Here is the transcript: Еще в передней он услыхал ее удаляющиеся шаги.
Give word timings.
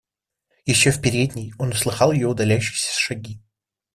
Еще 0.65 0.89
в 0.89 0.99
передней 0.99 1.53
он 1.59 1.69
услыхал 1.73 2.11
ее 2.11 2.27
удаляющиеся 2.27 2.99
шаги. 2.99 3.39